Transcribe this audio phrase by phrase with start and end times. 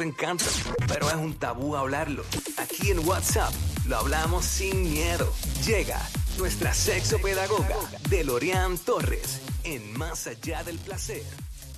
[0.00, 0.44] Te encanta,
[0.86, 2.22] pero es un tabú hablarlo.
[2.56, 3.52] Aquí en WhatsApp
[3.88, 5.28] lo hablamos sin miedo.
[5.66, 5.98] Llega
[6.38, 7.74] nuestra sexopedagoga
[8.08, 11.24] Delorian Torres en Más Allá del Placer.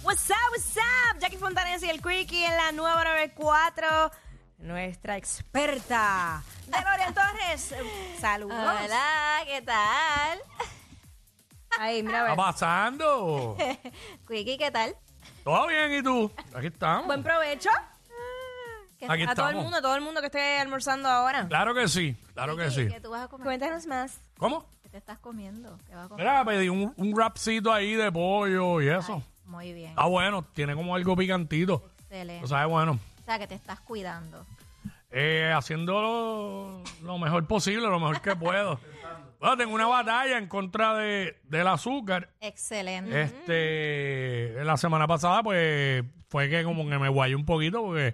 [0.03, 1.19] What's up, what's up?
[1.19, 4.11] Jackie Fontanes y el Quickie en la nueva 94.
[4.59, 7.75] Nuestra experta, Delorian Torres.
[8.21, 8.55] Saludos.
[8.55, 10.41] Hola, ¿qué tal?
[11.79, 13.57] Ahí, mira, a ¿Qué está pasando?
[14.29, 14.95] Quickie, ¿qué tal?
[15.43, 16.31] ¿Todo bien y tú?
[16.55, 17.07] Aquí estamos.
[17.07, 17.71] Buen provecho.
[19.01, 19.65] ¿Qué- Aquí A todo el estamos.
[19.65, 21.49] mundo, todo el mundo que esté almorzando ahora.
[21.49, 22.87] Claro que sí, claro que sí.
[22.87, 23.47] ¿Qué tú vas a comer?
[23.47, 24.21] Cuéntanos más.
[24.39, 24.67] ¿Cómo?
[24.83, 25.79] ¿Qué te estás comiendo?
[25.89, 26.27] ¿Qué vas a comer?
[26.27, 29.23] Mira, pedí un, un wrapcito ahí de pollo y eso.
[29.47, 29.95] Muy bien.
[29.97, 31.91] Ah, bueno, tiene como algo picantito.
[32.03, 32.45] Excelente.
[32.45, 32.99] O sea, bueno.
[33.23, 34.45] O sea, que te estás cuidando.
[35.13, 38.79] Eh, haciendo lo, lo mejor posible, lo mejor que puedo.
[39.41, 42.29] Bueno, tengo una batalla en contra de, del azúcar.
[42.43, 43.23] Excelente.
[43.23, 48.13] Este, la semana pasada, pues, fue que como que me guayé un poquito porque,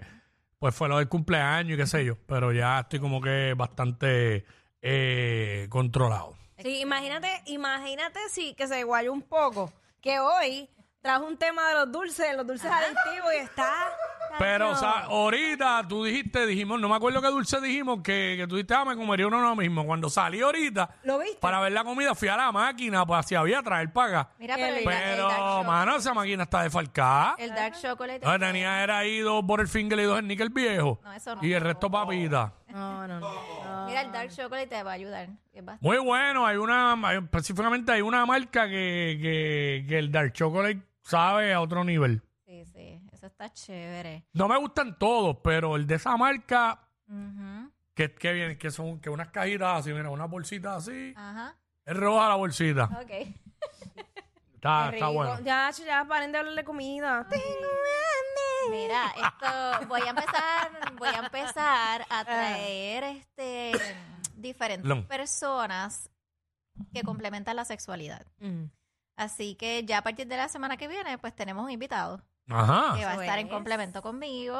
[0.59, 2.17] pues, fue lo del cumpleaños y qué sé yo.
[2.25, 4.45] Pero ya estoy como que bastante
[4.81, 6.35] eh, controlado.
[6.59, 9.71] Sí, imagínate, imagínate si que se guayó un poco.
[10.01, 10.69] Que hoy
[11.01, 13.73] trajo un tema de los dulces, los dulces adictivos y está.
[14.39, 18.45] Pero, o sea, ahorita tú dijiste, dijimos, no me acuerdo qué dulce dijimos, que, que
[18.47, 19.85] tú dijiste, ah, me comería uno ahora mismo.
[19.85, 21.37] Cuando salí ahorita, ¿Lo viste?
[21.39, 24.29] para ver la comida, fui a la máquina, pues si había traer para acá.
[24.39, 25.67] Mira, pero el, Pero, dark chocolate.
[25.67, 27.35] mano, esa máquina está desfalcada.
[27.37, 28.19] El dark chocolate.
[28.19, 30.99] Que tenía era ahí dos Butterfinger y dos Nickel viejo.
[31.03, 31.43] No, eso no.
[31.43, 32.53] Y el resto papita.
[32.69, 33.85] No, no, no.
[33.87, 35.29] Mira, el dark chocolate te va a ayudar.
[35.53, 40.11] Es bastante- Muy bueno, hay una, hay- específicamente hay una marca que, que, que el
[40.11, 42.21] Dark Chocolate sabe a otro nivel.
[42.45, 43.01] Sí, sí.
[43.27, 44.25] Eso está chévere.
[44.33, 47.69] No me gustan todos, pero el de esa marca, Ujú.
[47.93, 51.57] que, que viene, que son que unas cajitas así, mira, una bolsita así, Ajá.
[51.85, 52.85] es roja la bolsita.
[53.01, 53.11] Ok.
[54.55, 55.39] Está, está bueno.
[55.41, 57.27] Ya, ya, paren de hablar de comida.
[57.29, 58.77] Tengo hambre.
[58.77, 63.73] Mira, esto voy a empezar, voy a empezar a traer este
[64.35, 66.09] diferentes personas
[66.93, 68.25] que complementan la sexualidad.
[68.39, 68.65] Mm.
[69.17, 72.95] Así que ya a partir de la semana que viene, pues tenemos un invitado Ajá.
[72.97, 74.57] que va a estar en complemento conmigo.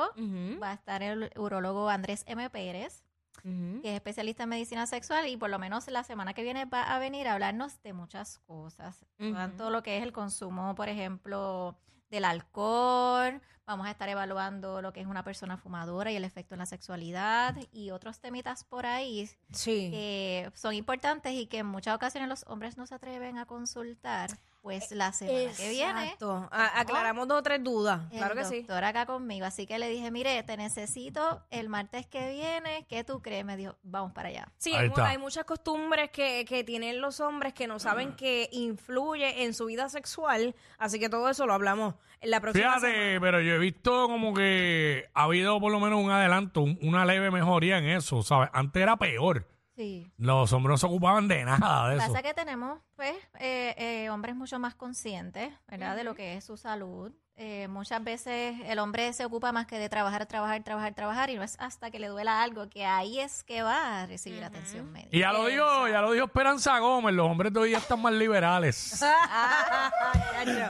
[0.62, 2.50] Va a estar el urólogo Andrés M.
[2.50, 3.04] Pérez,
[3.44, 6.84] que es especialista en medicina sexual y por lo menos la semana que viene va
[6.84, 9.06] a venir a hablarnos de muchas cosas.
[9.20, 9.34] Ujú.
[9.34, 11.78] Tanto lo que es el consumo, por ejemplo,
[12.10, 16.56] del alcohol, vamos a estar evaluando lo que es una persona fumadora y el efecto
[16.56, 19.90] en la sexualidad y otros temitas por ahí Sí.
[19.92, 24.32] que son importantes y que en muchas ocasiones los hombres no se atreven a consultar.
[24.68, 26.48] Pues la semana que viene Exacto.
[26.52, 28.02] Aclaramos dos o tres dudas.
[28.12, 28.58] el Claro que sí.
[28.60, 29.46] doctor acá conmigo.
[29.46, 32.86] Así que le dije, mire, te necesito el martes que viene.
[32.90, 33.46] ¿Qué tú crees?
[33.46, 34.48] Me dijo, vamos para allá.
[34.58, 39.54] Sí, hay, muchas costumbres que, que tienen los hombres que no saben que influye en
[39.54, 43.20] su vida sexual, así que todo eso lo hablamos en la próxima Fíjate, semana.
[43.22, 47.06] pero yo he visto como que ha habido por lo menos un adelanto, un- una
[47.06, 48.50] leve mejoría en eso, ¿sabes?
[48.54, 49.48] Antes era peor.
[49.78, 50.12] Sí.
[50.18, 52.08] Los hombres no se ocupaban de nada de eso.
[52.08, 55.96] Pasa que tenemos, pues, eh, eh, hombres mucho más conscientes, ¿verdad?
[55.96, 57.12] De lo que es su salud.
[57.40, 61.36] Eh, muchas veces el hombre se ocupa más que de trabajar, trabajar, trabajar, trabajar y
[61.36, 64.92] no es hasta que le duela algo que ahí es que va a recibir atención
[64.92, 65.16] médica.
[65.16, 68.02] Y ya lo dijo, ya lo dijo Esperanza Gómez, los hombres de hoy día están
[68.02, 69.00] más liberales.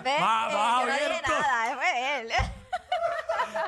[0.04, 0.22] ¿Ves?
[0.22, 1.32] Va- Eh, va yo no dije abierto.
[1.32, 2.28] nada, fue él.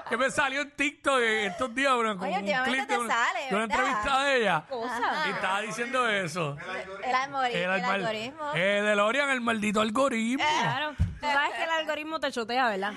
[0.10, 3.00] Que me salió en TikTok estos días, bro, como Oye, un últimamente clip te de
[3.00, 3.80] una, sale, de una ¿verdad?
[3.80, 4.66] entrevista de ella.
[4.70, 5.24] Cosa.
[5.28, 6.58] Y estaba diciendo eso.
[7.04, 8.52] El, almori- el alma- algoritmo.
[8.56, 10.44] Eh, DeLorean, el maldito algoritmo.
[10.44, 10.96] Claro.
[10.98, 12.94] Tú sabes que el algoritmo te chotea, ¿verdad?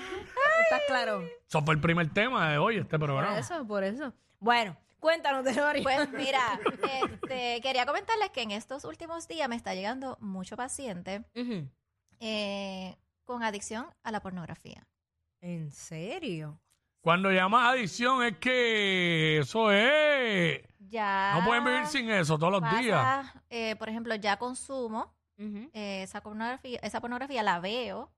[0.63, 1.23] ¿Estás claro?
[1.47, 3.37] Eso fue el primer tema de hoy, este Por programa.
[3.37, 4.13] eso, por eso.
[4.39, 5.81] Bueno, cuéntanos, Delori.
[5.83, 6.59] Pues mira,
[7.21, 11.23] este, quería comentarles que en estos últimos días me está llegando mucho paciente
[12.19, 12.95] eh,
[13.25, 14.87] con adicción a la pornografía.
[15.41, 16.59] ¿En serio?
[17.03, 20.61] Cuando llamas adicción es que eso es...
[20.79, 23.43] Ya No pueden vivir sin eso todos los pasa, días.
[23.49, 25.69] eh, por ejemplo, ya consumo Ujú.
[25.73, 28.09] eh, esa pornografía, esa pornografía la veo,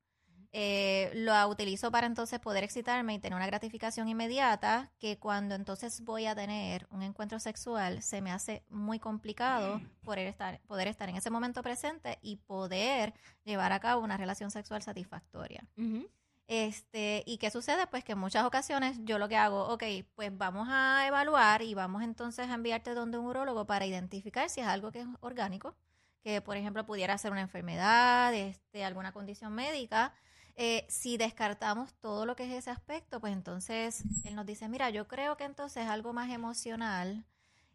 [0.52, 6.02] eh, la utilizo para entonces poder excitarme y tener una gratificación inmediata, que cuando entonces
[6.04, 11.10] voy a tener un encuentro sexual se me hace muy complicado poder estar, poder estar
[11.10, 13.16] en ese momento presente y poder
[13.46, 15.66] llevar a cabo una relación sexual satisfactoria.
[15.76, 16.08] Ujú.
[16.48, 17.88] Este, ¿y qué sucede?
[17.88, 19.84] Pues que en muchas ocasiones yo lo que hago, ok,
[20.16, 24.62] pues vamos a evaluar y vamos entonces a enviarte donde un urólogo para identificar si
[24.62, 25.76] es algo que es orgánico,
[26.24, 30.14] que por ejemplo pudiera ser una enfermedad, este, alguna condición médica.
[30.56, 34.90] Eh, si descartamos todo lo que es ese aspecto, pues entonces él nos dice, mira,
[34.92, 37.26] yo creo que entonces algo más emocional,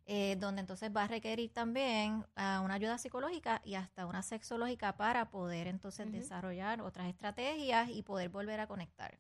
[0.06, 4.96] eh, donde entonces va a requerir también ah, una ayuda psicológica y hasta una sexológica
[4.96, 9.18] para poder entonces desarrollar otras estrategias y poder volver a conectar.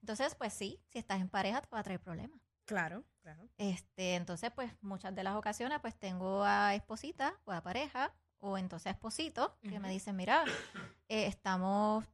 [0.00, 2.40] Entonces, pues sí, si estás en pareja te va a traer problemas.
[2.64, 3.48] Claro, claro.
[3.58, 8.58] Este, entonces, pues muchas de las ocasiones, pues tengo a esposita o a pareja, o
[8.58, 10.44] entonces a esposito, que me dicen, mira,
[11.08, 12.04] eh, estamos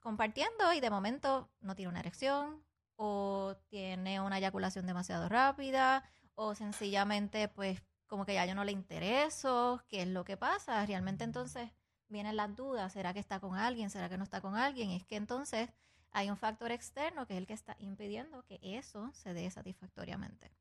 [0.00, 2.62] compartiendo y de momento no tiene una erección,
[2.98, 6.02] o tiene una eyaculación demasiado rápida,
[6.40, 10.86] o sencillamente, pues, como que ya yo no le intereso, ¿qué es lo que pasa?
[10.86, 11.68] Realmente entonces
[12.06, 13.90] vienen las dudas, ¿será que está con alguien?
[13.90, 14.90] ¿Será que no está con alguien?
[14.90, 15.68] Y es que entonces
[16.12, 20.52] hay un factor externo que es el que está impidiendo que eso se dé satisfactoriamente.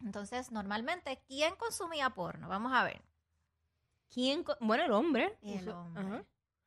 [0.00, 2.48] Entonces, normalmente, ¿quién consumía porno?
[2.48, 3.02] Vamos a ver.
[4.10, 4.44] ¿Quién?
[4.60, 5.36] Bueno, el hombre.
[5.42, 6.02] El hombre.
[6.04, 6.24] Ajá.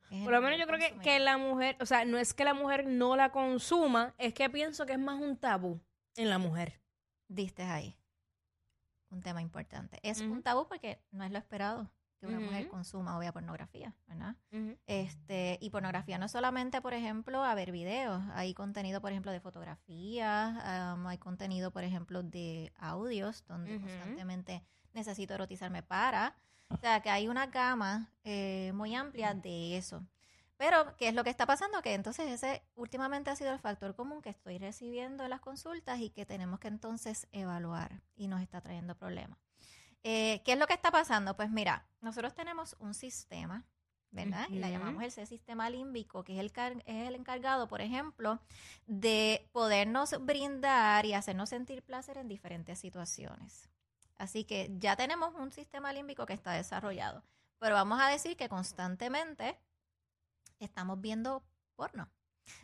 [0.10, 2.54] Por lo menos yo creo que, que la mujer, o sea, no es que la
[2.54, 5.82] mujer no la consuma, es que pienso que es más un tabú
[6.16, 6.82] en la mujer.
[7.30, 7.98] Diste ahí.
[9.10, 10.00] Un tema importante.
[10.04, 11.90] Es un tabú porque no es lo esperado
[12.20, 14.36] que una mujer consuma o vea pornografía, ¿verdad?
[14.88, 18.24] Este, y pornografía no es solamente, por ejemplo, a ver videos.
[18.34, 24.64] Hay contenido, por ejemplo, de fotografías, am, hay contenido, por ejemplo, de audios, donde constantemente
[24.94, 26.36] necesito erotizarme para.
[26.70, 30.04] O sea, que hay una gama eh, muy amplia de eso.
[30.58, 31.82] Pero, ¿qué es lo que está pasando?
[31.82, 36.00] Que entonces ese últimamente ha sido el factor común que estoy recibiendo en las consultas
[36.00, 39.38] y que tenemos que entonces evaluar y nos está trayendo problemas.
[40.04, 41.36] Eh, ¿Qué es lo que está pasando?
[41.36, 43.66] Pues mira, nosotros tenemos un sistema,
[44.10, 44.48] ¿verdad?
[44.50, 46.52] Y la llamamos el sistema límbico, que es el,
[46.86, 48.40] es el encargado, por ejemplo,
[48.88, 53.70] de podernos brindar y hacernos sentir placer en diferentes situaciones.
[54.18, 57.24] Así que ya tenemos un sistema límbico que está desarrollado.
[57.60, 59.60] Pero vamos a decir que constantemente
[60.60, 61.44] estamos viendo
[61.76, 62.10] porno.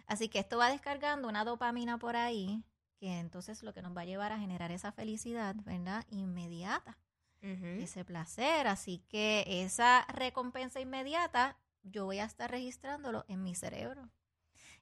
[0.08, 2.64] Así que esto va descargando una dopamina por ahí,
[2.98, 6.06] que entonces lo que nos va a llevar a generar esa felicidad, ¿verdad?
[6.10, 6.98] Inmediata,
[7.42, 8.68] ese placer.
[8.68, 14.10] Así que esa recompensa inmediata, yo voy a estar registrándolo en mi cerebro.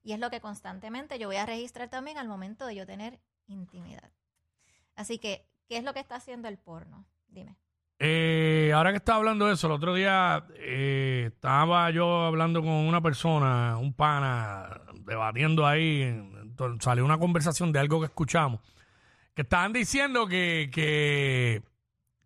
[0.04, 3.20] Y es lo que constantemente yo voy a registrar también al momento de yo tener
[3.48, 4.12] intimidad.
[4.96, 7.06] Así que, ¿qué es lo que está haciendo el porno?
[7.28, 7.58] Dime.
[8.04, 12.72] Eh, ahora que estaba hablando de eso, el otro día eh, estaba yo hablando con
[12.72, 18.60] una persona, un pana, debatiendo ahí, entonces salió una conversación de algo que escuchamos,
[19.36, 21.62] que estaban diciendo que, que,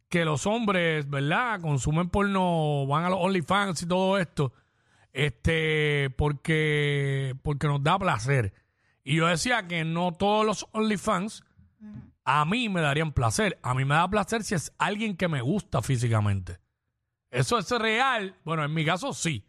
[0.08, 1.60] que los hombres, ¿verdad?
[1.60, 4.54] Consumen porno, van a los OnlyFans y todo esto,
[5.12, 8.54] este, porque, porque nos da placer.
[9.04, 11.44] Y yo decía que no todos los OnlyFans.
[12.26, 13.58] A mí me darían placer.
[13.62, 16.60] A mí me da placer si es alguien que me gusta físicamente.
[17.30, 18.36] Eso es real.
[18.44, 19.46] Bueno, en mi caso sí.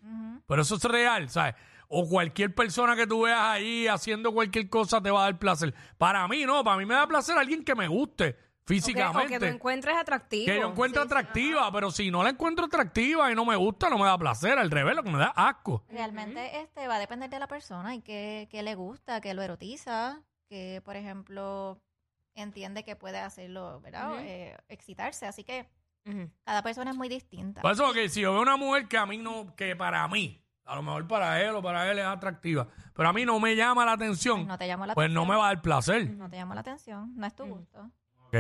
[0.46, 1.54] Pero eso es real, ¿sabes?
[1.88, 5.72] O cualquier persona que tú veas ahí haciendo cualquier cosa te va a dar placer.
[5.98, 8.66] Para mí no, para mí me da placer alguien que me guste O que, o
[8.66, 9.28] físicamente.
[9.34, 10.46] que tú encuentres atractivo.
[10.46, 13.54] que yo encuentre Sí, sí, atractiva, pero si no la encuentro atractiva y no me
[13.56, 14.58] gusta, no me da placer.
[14.58, 15.84] Al revés, lo que me da asco.
[15.88, 19.42] Realmente este va a depender de la persona y qué, qué le gusta, qué lo
[19.42, 21.80] erotiza, que por ejemplo
[22.42, 24.12] entiende que puede hacerlo, ¿verdad?
[24.20, 25.26] Eh, excitarse.
[25.26, 25.66] Así que
[26.44, 27.62] cada persona es muy distinta.
[27.62, 30.40] Por eso que si yo veo una mujer que a mí no, que para mí,
[30.64, 33.56] a lo mejor para él o para él es atractiva, pero a mí no me
[33.56, 35.28] llama la atención, Pues no te llamó la pues no atención.
[35.36, 36.10] me va a dar placer.
[36.10, 37.90] No te llamó la atención, no es tu gusto,
[38.26, 38.34] Ok.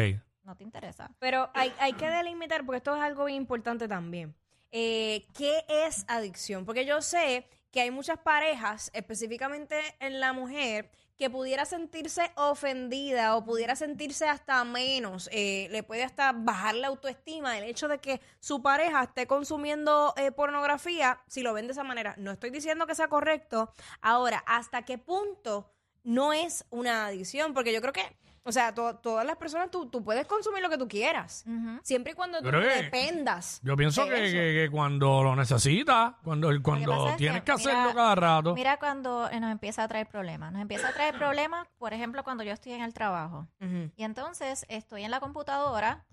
[0.44, 1.10] no te interesa.
[1.18, 4.34] Pero hay, hay que delimitar, porque esto es algo bien importante también.
[4.70, 6.64] Eh, ¿Qué es adicción?
[6.66, 13.36] Porque yo sé que hay muchas parejas, específicamente en la mujer, que pudiera sentirse ofendida
[13.36, 17.98] o pudiera sentirse hasta menos, eh, le puede hasta bajar la autoestima el hecho de
[17.98, 22.14] que su pareja esté consumiendo eh, pornografía, si lo ven de esa manera.
[22.18, 23.72] No estoy diciendo que sea correcto.
[24.00, 25.70] Ahora, ¿hasta qué punto
[26.04, 27.54] no es una adicción?
[27.54, 30.70] Porque yo creo que, o sea, to- todas las personas, tú, tú puedes consumir lo
[30.70, 31.44] que tú quieras.
[31.82, 33.60] Siempre y cuando tú dependas.
[33.62, 34.32] Yo pienso de que, eso.
[34.34, 38.14] que- que cuando lo necesitas, cuando, cuando pasa es tienes que, que hacerlo mira, cada
[38.14, 38.54] rato.
[38.54, 40.52] Mira cuando eh, nos empieza a traer problemas.
[40.52, 43.46] Nos empieza a traer problemas, por ejemplo, cuando yo estoy en el trabajo.
[43.60, 43.90] Ujú.
[43.96, 46.04] Y entonces estoy en la computadora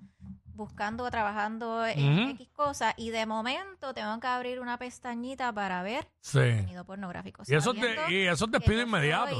[0.55, 2.29] buscando, trabajando en Ujú.
[2.31, 6.37] X cosas y de momento tengo que abrir una pestañita para ver sí.
[6.39, 7.43] contenido pornográfico.
[7.47, 9.35] Y eso, sabiendo te, y eso que yo inmediato.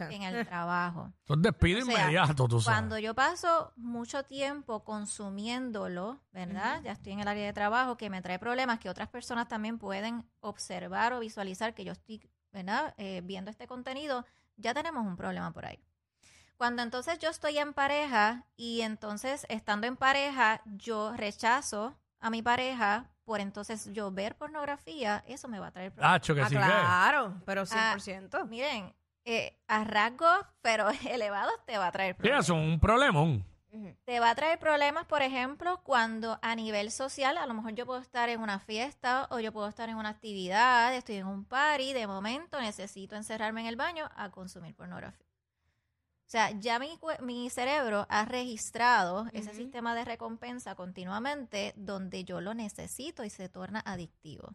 [0.00, 1.12] En el trabajo.
[1.28, 2.78] Es despido O sea, inmediato, tú sabes.
[2.78, 6.80] Cuando yo paso mucho tiempo consumiéndolo, ¿verdad?
[6.82, 9.78] Ya estoy en el área de trabajo que me trae problemas que otras personas también
[9.78, 12.94] pueden observar o visualizar que yo estoy, ¿verdad?
[12.96, 14.24] Eh, viendo este contenido,
[14.56, 15.78] ya tenemos un problema por ahí.
[16.56, 22.42] Cuando entonces yo estoy en pareja y entonces estando en pareja yo rechazo a mi
[22.42, 26.20] pareja por entonces yo ver pornografía, eso me va a traer problemas.
[26.20, 28.44] Tacho, que Ah, sí claro, pero Ah, 100%.
[28.46, 28.94] Miren,
[29.24, 32.44] eh, a rasgos, pero elevados te va a traer Sí, problemas.
[32.44, 33.44] es un problemón.
[34.04, 37.84] Te va a traer problemas, por ejemplo, cuando a nivel social, a lo mejor yo
[37.86, 41.44] puedo estar en una fiesta o yo puedo estar en una actividad, estoy en un
[41.44, 45.23] party, de momento necesito encerrarme en el baño a consumir pornografía.
[46.34, 52.40] O sea, ya mi, mi cerebro ha registrado ese sistema de recompensa continuamente donde yo
[52.40, 54.52] lo necesito y se torna adictivo.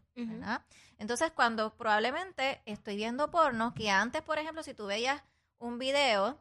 [0.98, 5.22] Entonces, cuando probablemente estoy viendo porno, que antes, por ejemplo, si tú veías
[5.58, 6.38] un video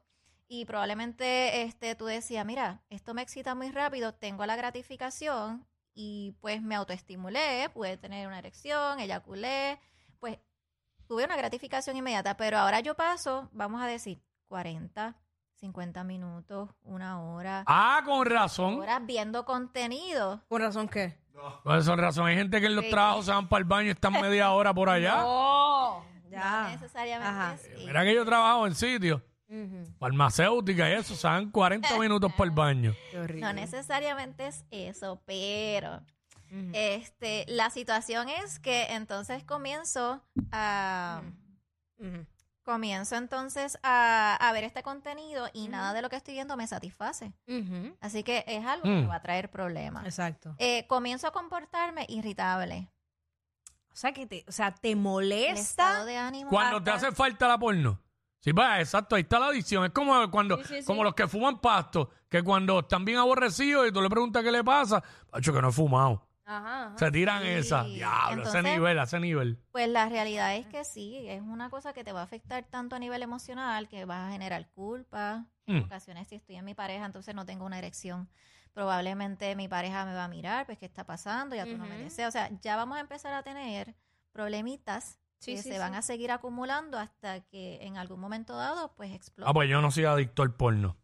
[0.49, 6.35] y probablemente este, tú decías, mira, esto me excita muy rápido, tengo la gratificación y
[6.41, 9.79] pues me autoestimulé, pude tener una erección, eyaculé,
[10.19, 10.37] pues
[11.07, 15.15] tuve una gratificación inmediata, pero ahora yo paso, vamos a decir, 40,
[15.59, 18.79] 50 minutos, una hora, Ah, con razón.
[18.81, 20.41] horas viendo contenido.
[20.47, 21.17] ¿Con razón qué?
[21.63, 22.27] Con esa razón.
[22.27, 22.91] Hay gente que en los Sí.
[22.91, 25.17] trabajos se van para el baño y están media hora por allá.
[25.17, 25.99] No.
[25.99, 26.69] No Ya.
[26.69, 27.57] necesariamente Ajá.
[27.57, 27.85] sí.
[27.85, 29.85] Mira que yo trabajo en sitios, Ujú.
[29.99, 32.93] farmacéutica y eso, se dan 40 minutos por el baño.
[33.11, 33.41] Qué horrible.
[33.41, 36.01] No necesariamente es eso, pero
[36.51, 36.71] Ujú.
[36.73, 41.21] este la situación es que entonces comienzo a
[41.99, 42.25] Ujú.
[42.69, 46.67] Comienzo entonces a, a ver este contenido y nada de lo que estoy viendo me
[46.67, 47.33] satisface.
[47.99, 49.09] Así que es algo que Mm.
[49.09, 50.05] va a traer problemas.
[50.05, 50.55] Exacto.
[50.59, 52.89] Eh, comienzo a comportarme irritable.
[53.91, 56.05] O sea, que te, o sea, te molesta.
[56.05, 56.49] de ánimo.
[56.49, 57.99] Cuando te hace falta la porno.
[58.41, 59.83] Sí, va, exacto, ahí está la adicción.
[59.83, 60.85] Es como cuando, Sí, sí, sí.
[60.85, 64.51] como los que fuman pasto, que cuando están bien aborrecidos y tú le preguntas qué
[64.51, 66.28] le pasa, Pacho, que no he fumado.
[66.51, 66.97] Ajá, ajá.
[66.97, 67.47] Se tiran Sí.
[67.49, 67.83] esa.
[67.83, 69.59] Diablo, ese nivel, ese nivel.
[69.71, 72.95] Pues la realidad es que sí, es una cosa que te va a afectar tanto
[72.95, 75.45] a nivel emocional que vas a generar culpa.
[75.67, 75.85] En Mm.
[75.85, 78.27] ocasiones, si estoy en mi pareja, entonces no tengo una erección.
[78.73, 81.55] Probablemente mi pareja me va a mirar, pues, ¿qué está pasando?
[81.55, 82.29] Ya tú no me deseas.
[82.29, 83.95] O sea, ya vamos a empezar a tener
[84.31, 88.93] problemitas Sí, que sí, se van a seguir acumulando hasta que en algún momento dado,
[88.95, 89.49] pues, explote.
[89.49, 90.97] Ah, pues yo no soy adicto al porno.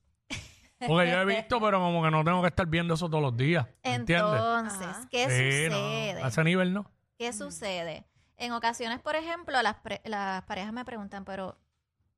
[0.79, 3.38] Porque yo he visto, pero como que no tengo que estar viendo eso todos los
[3.38, 3.65] días.
[3.84, 4.34] ¿Entiendes?
[4.34, 5.08] Entonces, Ajá.
[5.10, 6.24] ¿qué Sí, no, sucede?
[6.24, 6.91] a ese nivel no.
[7.17, 8.05] ¿Qué sucede?
[8.38, 11.58] En ocasiones, por ejemplo, las, pre- las parejas me preguntan, pero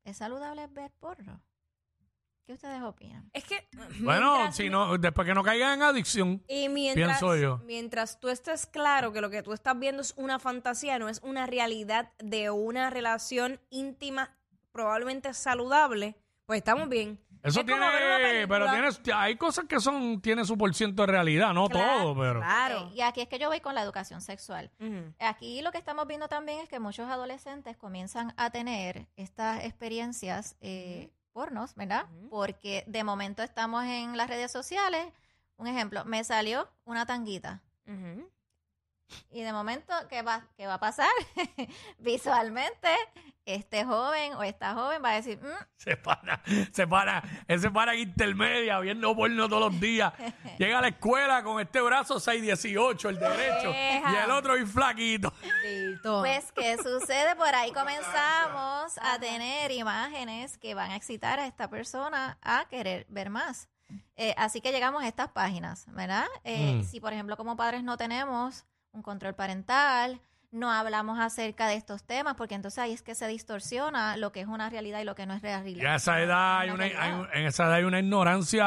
[0.04, 1.40] ¿es saludable ver porno?
[2.48, 3.30] ¿Qué ustedes opinan?
[3.34, 3.68] Es que.
[4.00, 6.42] Bueno, mientras- si no, después que no caigan en adicción.
[6.48, 7.60] Y mientras, Pienso yo.
[7.66, 11.20] mientras tú estés claro que lo que tú estás viendo es una fantasía, no es
[11.24, 14.34] una realidad de una relación íntima,
[14.72, 17.20] probablemente saludable, pues estamos bien.
[17.44, 21.53] Eso Es tiene, pero tiene, hay cosas que son, tiene su por ciento de realidad,
[21.53, 22.39] no Claro, todo, pero.
[22.39, 22.88] Claro.
[22.88, 24.72] Ok, Y aquí es que yo voy con la educación sexual.
[25.20, 30.56] Aquí lo que estamos viendo también es que muchos adolescentes comienzan a tener estas experiencias
[30.62, 32.06] eh, pornos, ¿verdad?
[32.29, 35.06] Porque de momento estamos en las redes sociales.
[35.58, 37.62] Un ejemplo, me salió una tanguita.
[39.32, 41.10] Y de momento, ¿qué va, qué va a pasar?
[42.00, 42.90] Visualmente,
[43.46, 46.42] este joven o esta joven va a decir, "Mm, Se para,
[46.74, 50.12] se para, él se para en intermedia viendo porno todos los días.
[50.60, 55.32] Llega a la escuela con este brazo 618, el derecho, y el otro bien flaquito.
[56.04, 57.36] Pues, ¿qué sucede?
[57.36, 63.06] Por ahí comenzamos a tener imágenes que van a excitar a esta persona a querer
[63.10, 63.70] ver más.
[64.18, 66.26] Eh, así que llegamos a estas páginas, ¿verdad?
[66.44, 66.84] Eh, Mm.
[66.84, 68.66] Si, por ejemplo, como padres no tenemos
[68.98, 70.20] un control parental,
[70.51, 74.42] no hablamos acerca de estos temas, porque entonces ahí es que se distorsiona lo que
[74.42, 75.84] es una realidad y lo que no es realidad.
[75.84, 78.66] Y a esa edad hay una, hay un- en esa edad hay una ignorancia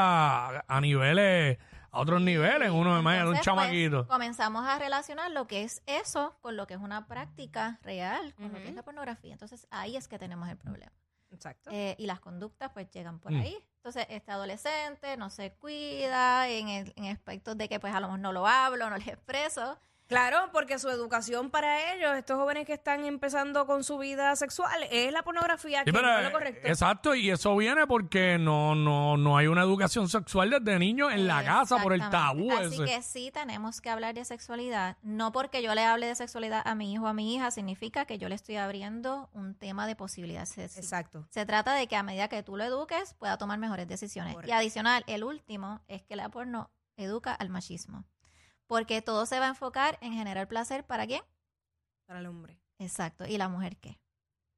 [0.61, 1.59] a niveles,
[1.91, 2.71] a otros niveles.
[2.71, 4.07] Uno me imagina un Entonces, pues, chamaquito.
[4.07, 8.53] comenzamos a relacionar lo que es eso con lo que es una práctica real, con
[8.53, 9.33] lo que es la pornografía.
[9.33, 10.93] Entonces ahí es que tenemos el problema.
[11.33, 11.71] Exacto.
[11.73, 13.41] Eh, y las conductas pues llegan por Mm.
[13.41, 13.57] ahí.
[13.77, 18.09] Entonces, este adolescente no se cuida en, el- en aspectos de que pues a lo
[18.09, 19.79] mejor no lo hablo, no le expreso.
[20.11, 24.83] Claro, porque su educación para ellos, estos jóvenes que están empezando con su vida sexual,
[24.91, 26.67] es la pornografía, Sí, que pero, no es lo eh, correcto.
[26.67, 31.29] Exacto, y eso viene porque no, no, no hay una educación sexual desde niños en
[31.29, 32.75] la casa por el tabú Exactamente.
[32.75, 32.97] Así ese.
[32.97, 34.97] que sí tenemos que hablar de sexualidad.
[35.03, 38.05] No porque yo le hable de sexualidad a mi hijo o a mi hija significa
[38.05, 40.83] que yo le estoy abriendo un tema de posibilidad sexual.
[40.83, 41.29] Exacto.
[41.31, 44.35] Se trata de que a medida que tú lo eduques, pueda tomar mejores decisiones.
[44.35, 44.51] Correcto.
[44.51, 48.05] Y adicional, el último es que la porno educa al machismo.
[48.71, 51.23] Porque todo se va a enfocar en generar placer para quién?
[52.07, 52.57] Para el hombre.
[52.79, 53.27] Exacto.
[53.27, 53.99] ¿Y la mujer qué?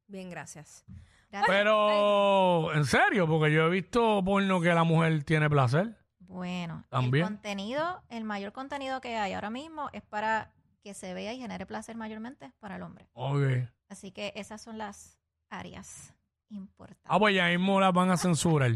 [0.07, 0.85] Bien, gracias.
[1.31, 1.49] Gracias.
[1.49, 5.97] Pero, en serio, porque yo he visto porno que la mujer tiene placer.
[6.19, 7.25] Bueno, También.
[7.25, 10.53] el contenido, el mayor contenido que hay ahora mismo es para
[10.83, 13.09] que se vea y genere placer mayormente para el hombre.
[13.15, 13.67] Ok.
[13.89, 16.13] Así que esas son las áreas
[16.51, 17.07] importantes.
[17.07, 18.73] Ah, pues ya mismo las van a censurar.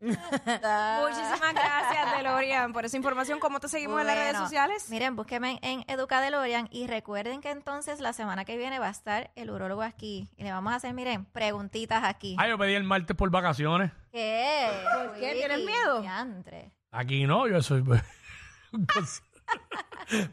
[0.00, 3.38] Muchísimas gracias, DeLorean, por esa información.
[3.40, 4.90] ¿Cómo te seguimos en las redes sociales?
[4.90, 8.90] Miren, búsquenme en Educa DeLorean y recuerden que entonces la semana que viene va a
[8.90, 12.36] estar el urólogo aquí y le vamos a hacer, miren, preguntitas aquí.
[12.38, 13.90] Ah, yo pedí el martes por vacaciones.
[14.12, 14.68] ¿Qué?
[14.94, 15.32] ¿Por qué?
[15.34, 16.00] ¿Tienes miedo?
[16.00, 16.72] Diantre.
[16.90, 17.82] Aquí no, yo soy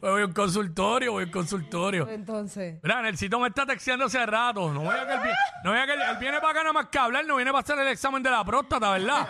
[0.00, 2.08] voy a un consultorio, voy a un consultorio.
[2.08, 2.78] Entonces.
[2.82, 4.72] Mira, Nelsito me está texteando hace rato.
[4.72, 5.30] No voy a que él, vi-
[5.64, 7.50] no voy a que él, él viene para acá nada más que hablar, no viene
[7.50, 9.28] para hacer el examen de la próstata, ¿verdad?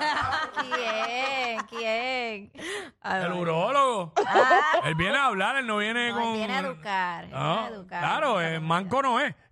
[0.74, 1.58] ¿Quién?
[1.68, 2.52] ¿Quién?
[3.04, 4.12] El urólogo.
[4.84, 6.34] Él viene a hablar, él no viene No, él con.
[6.34, 7.24] viene a educar.
[7.24, 8.00] él No, viene a educar.
[8.00, 9.34] claro, eh, manco no es.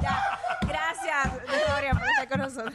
[0.00, 0.38] Ya.
[0.60, 2.74] Gracias, Victoria, por estar con nosotros.